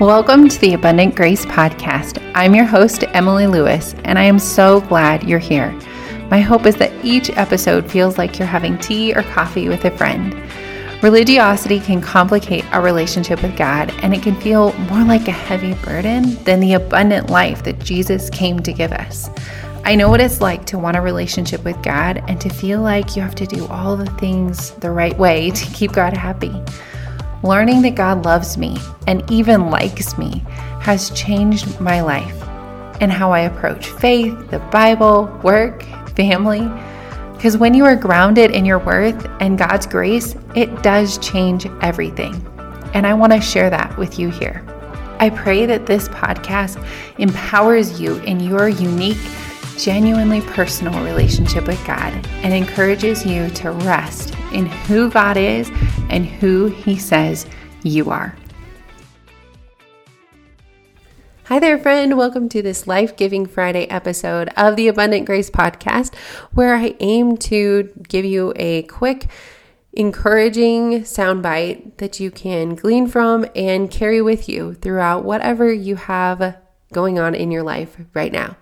Welcome 0.00 0.48
to 0.48 0.58
the 0.58 0.74
Abundant 0.74 1.14
Grace 1.14 1.46
Podcast. 1.46 2.20
I'm 2.34 2.52
your 2.52 2.64
host, 2.64 3.04
Emily 3.10 3.46
Lewis, 3.46 3.94
and 4.02 4.18
I 4.18 4.24
am 4.24 4.40
so 4.40 4.80
glad 4.80 5.22
you're 5.22 5.38
here. 5.38 5.70
My 6.30 6.40
hope 6.40 6.66
is 6.66 6.74
that 6.76 6.92
each 7.04 7.30
episode 7.30 7.88
feels 7.88 8.18
like 8.18 8.36
you're 8.36 8.48
having 8.48 8.76
tea 8.78 9.14
or 9.14 9.22
coffee 9.22 9.68
with 9.68 9.84
a 9.84 9.96
friend. 9.96 10.34
Religiosity 11.00 11.78
can 11.78 12.00
complicate 12.00 12.64
our 12.74 12.82
relationship 12.82 13.40
with 13.40 13.56
God, 13.56 13.94
and 14.02 14.12
it 14.12 14.20
can 14.20 14.34
feel 14.40 14.72
more 14.72 15.04
like 15.04 15.28
a 15.28 15.32
heavy 15.32 15.74
burden 15.84 16.42
than 16.42 16.58
the 16.58 16.74
abundant 16.74 17.30
life 17.30 17.62
that 17.62 17.78
Jesus 17.78 18.28
came 18.30 18.58
to 18.64 18.72
give 18.72 18.90
us. 18.90 19.30
I 19.84 19.94
know 19.94 20.08
what 20.08 20.20
it's 20.20 20.40
like 20.40 20.64
to 20.66 20.78
want 20.78 20.96
a 20.96 21.02
relationship 21.02 21.62
with 21.62 21.80
God 21.84 22.20
and 22.26 22.40
to 22.40 22.48
feel 22.48 22.82
like 22.82 23.14
you 23.14 23.22
have 23.22 23.36
to 23.36 23.46
do 23.46 23.64
all 23.68 23.96
the 23.96 24.10
things 24.18 24.72
the 24.72 24.90
right 24.90 25.16
way 25.16 25.52
to 25.52 25.66
keep 25.66 25.92
God 25.92 26.14
happy. 26.14 26.52
Learning 27.44 27.82
that 27.82 27.94
God 27.94 28.24
loves 28.24 28.56
me 28.56 28.78
and 29.06 29.22
even 29.30 29.68
likes 29.68 30.16
me 30.16 30.42
has 30.80 31.10
changed 31.10 31.78
my 31.78 32.00
life 32.00 32.42
and 33.02 33.12
how 33.12 33.32
I 33.32 33.40
approach 33.40 33.86
faith, 33.86 34.50
the 34.50 34.60
Bible, 34.72 35.26
work, 35.44 35.82
family. 36.16 36.66
Because 37.34 37.58
when 37.58 37.74
you 37.74 37.84
are 37.84 37.96
grounded 37.96 38.52
in 38.52 38.64
your 38.64 38.78
worth 38.78 39.28
and 39.40 39.58
God's 39.58 39.86
grace, 39.86 40.34
it 40.56 40.82
does 40.82 41.18
change 41.18 41.66
everything. 41.82 42.34
And 42.94 43.06
I 43.06 43.12
want 43.12 43.34
to 43.34 43.42
share 43.42 43.68
that 43.68 43.94
with 43.98 44.18
you 44.18 44.30
here. 44.30 44.64
I 45.20 45.28
pray 45.28 45.66
that 45.66 45.84
this 45.84 46.08
podcast 46.08 46.82
empowers 47.18 48.00
you 48.00 48.16
in 48.20 48.40
your 48.40 48.70
unique, 48.70 49.20
genuinely 49.78 50.40
personal 50.40 51.04
relationship 51.04 51.66
with 51.66 51.84
God 51.86 52.12
and 52.42 52.54
encourages 52.54 53.26
you 53.26 53.50
to 53.50 53.72
rest 53.72 54.34
in 54.52 54.66
who 54.66 55.10
God 55.10 55.36
is 55.36 55.70
and 56.10 56.26
who 56.26 56.66
He 56.66 56.96
says 56.96 57.46
you 57.82 58.10
are. 58.10 58.36
Hi 61.44 61.58
there, 61.58 61.78
friend. 61.78 62.16
Welcome 62.16 62.48
to 62.50 62.62
this 62.62 62.86
Life 62.86 63.16
Giving 63.16 63.46
Friday 63.46 63.86
episode 63.90 64.48
of 64.56 64.76
the 64.76 64.88
Abundant 64.88 65.26
Grace 65.26 65.50
Podcast, 65.50 66.14
where 66.52 66.74
I 66.74 66.94
aim 67.00 67.36
to 67.38 67.90
give 68.08 68.24
you 68.24 68.52
a 68.56 68.84
quick, 68.84 69.26
encouraging 69.92 71.02
soundbite 71.02 71.98
that 71.98 72.18
you 72.18 72.30
can 72.30 72.74
glean 72.74 73.06
from 73.06 73.44
and 73.54 73.90
carry 73.90 74.22
with 74.22 74.48
you 74.48 74.74
throughout 74.74 75.24
whatever 75.24 75.70
you 75.70 75.96
have 75.96 76.56
going 76.92 77.18
on 77.18 77.34
in 77.34 77.50
your 77.50 77.62
life 77.62 77.96
right 78.14 78.32
now. 78.32 78.56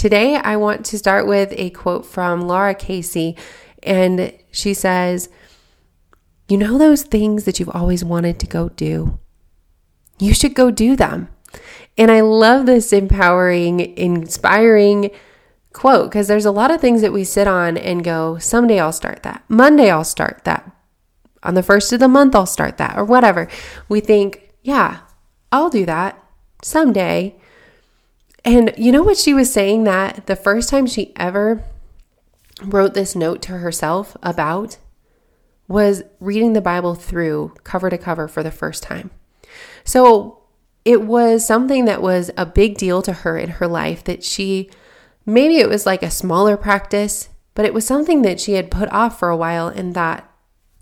Today, 0.00 0.36
I 0.36 0.56
want 0.56 0.86
to 0.86 0.96
start 0.96 1.26
with 1.26 1.52
a 1.58 1.68
quote 1.68 2.06
from 2.06 2.48
Lara 2.48 2.74
Casey, 2.74 3.36
and 3.82 4.32
she 4.50 4.72
says, 4.72 5.28
You 6.48 6.56
know 6.56 6.78
those 6.78 7.02
things 7.02 7.44
that 7.44 7.60
you've 7.60 7.68
always 7.68 8.02
wanted 8.02 8.40
to 8.40 8.46
go 8.46 8.70
do? 8.70 9.18
You 10.18 10.32
should 10.32 10.54
go 10.54 10.70
do 10.70 10.96
them. 10.96 11.28
And 11.98 12.10
I 12.10 12.22
love 12.22 12.64
this 12.64 12.94
empowering, 12.94 13.94
inspiring 13.98 15.10
quote 15.74 16.10
because 16.10 16.28
there's 16.28 16.46
a 16.46 16.50
lot 16.50 16.70
of 16.70 16.80
things 16.80 17.02
that 17.02 17.12
we 17.12 17.22
sit 17.22 17.46
on 17.46 17.76
and 17.76 18.02
go, 18.02 18.38
Someday 18.38 18.80
I'll 18.80 18.94
start 18.94 19.22
that. 19.24 19.44
Monday 19.48 19.90
I'll 19.90 20.02
start 20.02 20.44
that. 20.44 20.74
On 21.42 21.52
the 21.52 21.62
first 21.62 21.92
of 21.92 22.00
the 22.00 22.08
month, 22.08 22.34
I'll 22.34 22.46
start 22.46 22.78
that, 22.78 22.96
or 22.96 23.04
whatever. 23.04 23.48
We 23.90 24.00
think, 24.00 24.54
Yeah, 24.62 25.00
I'll 25.52 25.68
do 25.68 25.84
that 25.84 26.24
someday. 26.62 27.36
And 28.44 28.72
you 28.76 28.92
know 28.92 29.02
what 29.02 29.18
she 29.18 29.34
was 29.34 29.52
saying 29.52 29.84
that 29.84 30.26
the 30.26 30.36
first 30.36 30.68
time 30.68 30.86
she 30.86 31.12
ever 31.16 31.62
wrote 32.62 32.94
this 32.94 33.14
note 33.14 33.42
to 33.42 33.58
herself 33.58 34.16
about 34.22 34.78
was 35.68 36.02
reading 36.18 36.52
the 36.52 36.60
Bible 36.60 36.94
through 36.94 37.54
cover 37.64 37.90
to 37.90 37.98
cover 37.98 38.26
for 38.26 38.42
the 38.42 38.50
first 38.50 38.82
time. 38.82 39.10
So 39.84 40.40
it 40.84 41.02
was 41.02 41.46
something 41.46 41.84
that 41.84 42.02
was 42.02 42.30
a 42.36 42.46
big 42.46 42.76
deal 42.76 43.02
to 43.02 43.12
her 43.12 43.38
in 43.38 43.50
her 43.50 43.68
life 43.68 44.02
that 44.04 44.24
she 44.24 44.70
maybe 45.26 45.58
it 45.58 45.68
was 45.68 45.86
like 45.86 46.02
a 46.02 46.10
smaller 46.10 46.56
practice, 46.56 47.28
but 47.54 47.64
it 47.64 47.74
was 47.74 47.86
something 47.86 48.22
that 48.22 48.40
she 48.40 48.54
had 48.54 48.70
put 48.70 48.90
off 48.90 49.18
for 49.18 49.28
a 49.28 49.36
while 49.36 49.68
and 49.68 49.94
thought, 49.94 50.28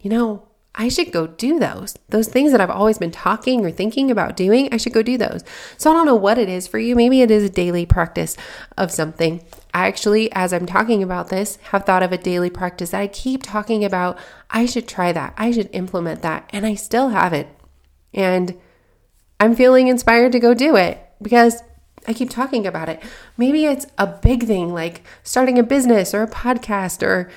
you 0.01 0.09
know, 0.11 0.48
I 0.81 0.89
should 0.89 1.11
go 1.11 1.27
do 1.27 1.59
those. 1.59 1.99
Those 2.09 2.29
things 2.29 2.53
that 2.53 2.61
I've 2.61 2.71
always 2.71 2.99
been 2.99 3.11
talking 3.11 3.67
or 3.67 3.73
thinking 3.73 4.13
about 4.13 4.37
doing, 4.37 4.69
I 4.73 4.77
should 4.77 4.93
go 4.93 5.03
do 5.03 5.19
those. 5.19 5.43
So 5.77 5.91
I 5.91 5.93
don't 5.93 6.07
know 6.07 6.15
what 6.15 6.39
it 6.39 6.49
is 6.49 6.69
for 6.69 6.79
you. 6.79 6.95
Maybe 6.95 7.21
it 7.21 7.33
is 7.33 7.43
a 7.43 7.51
daily 7.51 7.85
practice 7.85 8.37
of 8.77 8.93
something. 8.93 9.45
I 9.75 9.89
actually, 9.89 10.31
as 10.33 10.53
I'm 10.53 10.67
talking 10.67 11.03
about 11.03 11.31
this, 11.31 11.57
have 11.73 11.85
thought 11.85 12.05
of 12.05 12.13
a 12.13 12.17
daily 12.17 12.49
practice 12.49 12.91
that 12.91 13.01
I 13.01 13.09
keep 13.09 13.43
talking 13.43 13.85
about. 13.85 14.19
I 14.51 14.67
should 14.67 14.87
try 14.87 15.11
that. 15.11 15.35
I 15.37 15.51
should 15.51 15.69
implement 15.73 16.23
that. 16.23 16.49
And 16.51 16.65
I 16.65 16.77
still 16.77 17.09
haven't. 17.09 17.49
And 18.15 18.57
I'm 19.41 19.57
feeling 19.57 19.89
inspired 19.89 20.31
to 20.31 20.41
go 20.41 20.55
do 20.55 20.77
it 20.77 21.05
because 21.21 21.61
I 22.07 22.15
keep 22.15 22.31
talking 22.31 22.67
about 22.67 22.89
it. 22.89 23.03
Maybe 23.37 23.67
it's 23.67 23.87
a 23.99 24.07
big 24.07 24.45
thing 24.45 24.73
like 24.73 25.03
starting 25.23 25.59
a 25.59 25.63
business 25.63 26.15
or 26.15 26.23
a 26.23 26.31
podcast 26.31 27.03
or 27.03 27.31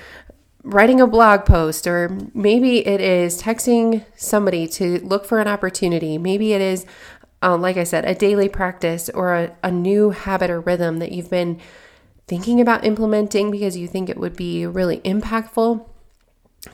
writing 0.64 1.02
a 1.02 1.08
blog 1.08 1.46
post, 1.46 1.88
or 1.88 2.18
maybe 2.34 2.86
it 2.86 3.02
is 3.02 3.42
texting 3.42 4.06
somebody 4.16 4.68
to 4.68 5.00
look 5.00 5.26
for 5.26 5.40
an 5.40 5.48
opportunity. 5.48 6.18
Maybe 6.18 6.54
it 6.54 6.62
is, 6.62 6.86
um, 7.42 7.62
like 7.62 7.78
I 7.78 7.84
said, 7.84 8.06
a 8.06 8.16
daily 8.16 8.50
practice 8.50 9.10
or 9.10 9.34
a, 9.34 9.56
a 9.64 9.72
new 9.72 10.12
habit 10.12 10.50
or 10.50 10.62
rhythm 10.62 11.00
that 11.00 11.12
you've 11.12 11.30
been 11.30 11.60
thinking 12.28 12.62
about 12.62 12.86
implementing 12.86 13.52
because 13.52 13.76
you 13.76 13.88
think 13.88 14.10
it 14.10 14.18
would 14.18 14.36
be 14.36 14.66
really 14.66 15.00
impactful 15.00 15.86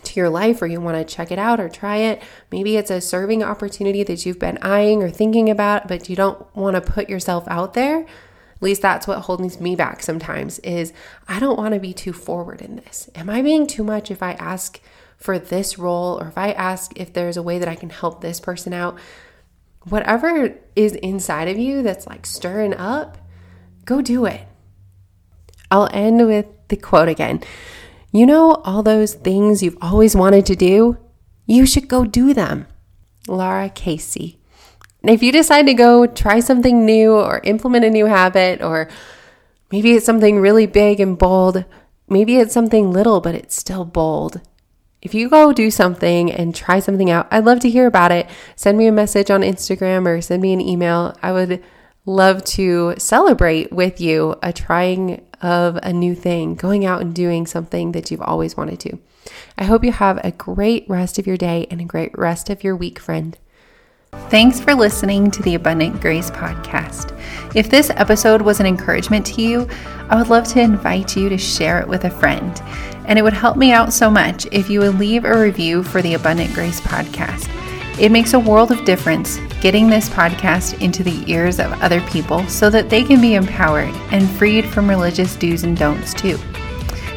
to 0.04 0.20
your 0.20 0.30
life 0.30 0.62
or 0.62 0.68
you 0.68 0.82
want 0.82 0.98
to 0.98 1.16
check 1.16 1.32
it 1.32 1.40
out 1.40 1.60
or 1.60 1.70
try 1.70 1.98
it. 1.98 2.22
Maybe 2.52 2.76
it's 2.76 2.92
a 2.92 3.00
serving 3.00 3.42
opportunity 3.42 4.04
that 4.04 4.26
you've 4.26 4.40
been 4.40 4.58
eyeing 4.62 5.02
or 5.02 5.10
thinking 5.10 5.50
about, 5.50 5.88
but 5.88 6.10
you 6.10 6.16
don't 6.16 6.56
want 6.56 6.76
to 6.76 6.82
put 6.82 7.10
yourself 7.10 7.48
out 7.48 7.74
there. 7.74 8.06
At 8.58 8.64
least 8.64 8.82
that's 8.82 9.06
what 9.06 9.20
holds 9.20 9.60
me 9.60 9.76
back 9.76 10.02
sometimes 10.02 10.58
is 10.60 10.92
I 11.28 11.40
don't 11.40 11.60
want 11.60 11.76
to 11.76 11.80
be 11.80 11.94
too 11.94 12.12
forward 12.12 12.60
in 12.60 12.78
this. 12.78 13.08
Am 13.14 13.30
I 13.30 13.44
being 13.44 13.68
too 13.68 13.84
much 13.84 14.10
if 14.10 14.24
I 14.24 14.32
ask 14.34 14.82
for 15.16 15.38
this 15.38 15.78
role 15.78 16.20
or 16.20 16.28
if 16.28 16.38
I 16.40 16.54
ask 16.54 16.92
if 16.96 17.14
there's 17.14 17.38
a 17.38 17.44
way 17.44 17.60
that 17.60 17.68
I 17.68 17.76
can 17.76 17.92
help 17.92 18.22
this 18.22 18.40
person 18.40 18.74
out? 18.74 18.98
Whatever 19.88 20.58
is 20.76 20.94
inside 20.96 21.48
of 21.48 21.60
you 21.60 21.84
that's 21.84 22.08
like 22.08 22.26
stirring 22.26 22.74
up, 22.74 23.20
go 23.86 24.02
do 24.02 24.26
it. 24.26 24.42
I'll 25.70 25.90
end 25.94 26.26
with 26.26 26.48
the 26.70 26.78
quote 26.78 27.10
again. 27.10 27.44
You 28.12 28.26
know, 28.26 28.54
all 28.66 28.82
those 28.82 29.14
things 29.14 29.62
you've 29.62 29.78
always 29.82 30.16
wanted 30.16 30.48
to 30.48 30.56
do, 30.56 30.98
you 31.46 31.68
should 31.68 31.88
go 31.88 32.06
do 32.06 32.34
them. 32.34 32.66
Lara 33.28 33.70
Casey. 33.70 34.40
If 35.04 35.24
you 35.24 35.32
decide 35.32 35.68
to 35.68 35.74
go 35.74 36.06
try 36.06 36.40
something 36.40 36.86
new 36.86 37.14
or 37.14 37.42
implement 37.44 37.86
a 37.86 37.90
new 37.90 38.08
habit, 38.08 38.62
or 38.62 38.90
maybe 39.72 39.94
it's 39.94 40.06
something 40.06 40.40
really 40.40 40.66
big 40.66 41.00
and 41.00 41.18
bold, 41.18 41.66
maybe 42.10 42.38
it's 42.38 42.54
something 42.54 42.92
little, 42.92 43.22
but 43.22 43.36
it's 43.36 43.56
still 43.56 43.86
bold. 43.86 44.42
If 45.02 45.14
you 45.14 45.30
go 45.30 45.54
do 45.54 45.70
something 45.70 46.32
and 46.32 46.56
try 46.56 46.80
something 46.80 47.10
out, 47.10 47.28
I'd 47.30 47.46
love 47.46 47.60
to 47.62 47.70
hear 47.70 47.86
about 47.86 48.12
it. 48.12 48.28
Send 48.56 48.78
me 48.78 48.88
a 48.88 48.92
message 48.92 49.30
on 49.30 49.42
Instagram 49.42 50.08
or 50.08 50.22
send 50.22 50.42
me 50.42 50.54
an 50.54 50.62
email. 50.62 51.16
I 51.22 51.32
would 51.32 51.64
love 52.06 52.44
to 52.46 52.96
celebrate 52.98 53.72
with 53.72 54.02
you 54.02 54.36
a 54.42 54.52
trying 54.52 55.26
of 55.42 55.78
a 55.84 55.94
new 55.94 56.16
thing, 56.16 56.56
going 56.56 56.86
out 56.86 57.02
and 57.02 57.14
doing 57.14 57.46
something 57.46 57.92
that 57.92 58.10
you've 58.10 58.22
always 58.22 58.58
wanted 58.58 58.80
to. 58.80 58.98
I 59.58 59.66
hope 59.66 59.84
you 59.84 59.92
have 59.92 60.20
a 60.24 60.32
great 60.32 60.86
rest 60.90 61.20
of 61.20 61.28
your 61.28 61.38
day 61.38 61.68
and 61.70 61.80
a 61.80 61.86
great 61.86 62.18
rest 62.18 62.50
of 62.50 62.64
your 62.64 62.76
week, 62.76 62.98
friend. 62.98 63.38
Thanks 64.30 64.60
for 64.60 64.76
listening 64.76 65.32
to 65.32 65.42
the 65.44 65.56
Abundant 65.56 66.02
Grace 66.02 66.30
podcast. 66.32 67.18
If 67.56 67.70
this 67.70 67.90
episode 67.92 68.42
was 68.42 68.60
an 68.60 68.66
encouragement 68.66 69.26
to 69.28 69.42
you, 69.42 69.68
I 70.10 70.18
would 70.18 70.28
love 70.28 70.48
to 70.50 70.60
invite 70.60 71.16
you 71.16 71.30
to 71.30 71.38
share 71.38 71.80
it 71.80 71.88
with 71.88 72.04
a 72.04 72.10
friend. 72.10 72.62
And 73.06 73.18
it 73.18 73.22
would 73.22 73.34
help 73.34 73.56
me 73.56 73.72
out 73.72 73.94
so 73.94 74.12
much 74.12 74.46
if 74.52 74.70
you 74.70 74.82
would 74.82 75.00
leave 75.00 75.24
a 75.26 75.40
review 75.40 75.82
for 75.82 76.02
the 76.02 76.16
Abundant 76.16 76.54
Grace 76.54 76.82
podcast. 76.82 77.50
It 78.00 78.12
makes 78.12 78.34
a 78.34 78.40
world 78.40 78.72
of 78.72 78.86
difference 78.86 79.38
getting 79.62 79.90
this 79.90 80.08
podcast 80.10 80.82
into 80.82 81.04
the 81.04 81.24
ears 81.32 81.60
of 81.60 81.72
other 81.82 82.02
people 82.02 82.48
so 82.48 82.70
that 82.70 82.90
they 82.90 83.04
can 83.04 83.20
be 83.22 83.36
empowered 83.36 83.96
and 84.12 84.30
freed 84.30 84.66
from 84.66 84.90
religious 84.90 85.36
do's 85.36 85.64
and 85.64 85.76
don'ts 85.76 86.14
too. 86.14 86.38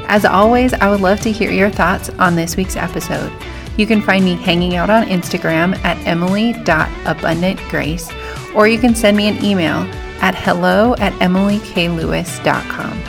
As 0.06 0.24
always, 0.24 0.72
I 0.72 0.90
would 0.90 1.00
love 1.00 1.20
to 1.20 1.30
hear 1.30 1.50
your 1.50 1.70
thoughts 1.70 2.08
on 2.18 2.34
this 2.34 2.56
week's 2.56 2.76
episode. 2.76 3.30
You 3.76 3.86
can 3.86 4.02
find 4.02 4.24
me 4.24 4.34
hanging 4.34 4.74
out 4.76 4.90
on 4.90 5.04
Instagram 5.04 5.76
at 5.84 5.96
emily.abundantgrace, 6.06 8.54
or 8.54 8.68
you 8.68 8.78
can 8.78 8.94
send 8.94 9.16
me 9.16 9.28
an 9.28 9.42
email 9.44 9.88
at 10.20 10.34
hello 10.34 10.94
at 10.98 11.12
emilyklewis.com. 11.14 13.02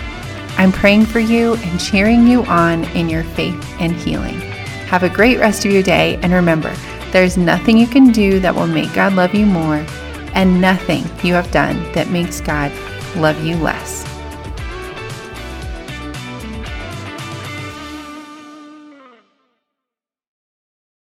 I'm 0.57 0.71
praying 0.71 1.05
for 1.05 1.19
you 1.19 1.55
and 1.55 1.79
cheering 1.79 2.27
you 2.27 2.43
on 2.45 2.83
in 2.95 3.09
your 3.09 3.23
faith 3.23 3.75
and 3.79 3.93
healing. 3.93 4.39
Have 4.87 5.03
a 5.03 5.09
great 5.09 5.39
rest 5.39 5.65
of 5.65 5.71
your 5.71 5.83
day, 5.83 6.19
and 6.21 6.33
remember, 6.33 6.73
there's 7.11 7.37
nothing 7.37 7.77
you 7.77 7.87
can 7.87 8.11
do 8.11 8.39
that 8.39 8.55
will 8.55 8.67
make 8.67 8.93
God 8.93 9.13
love 9.13 9.33
you 9.33 9.45
more, 9.45 9.85
and 10.33 10.61
nothing 10.61 11.03
you 11.23 11.33
have 11.33 11.51
done 11.51 11.91
that 11.93 12.09
makes 12.09 12.41
God 12.41 12.71
love 13.15 13.43
you 13.43 13.55
less. 13.57 14.10